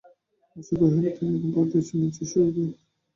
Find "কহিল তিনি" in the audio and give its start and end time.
0.79-1.31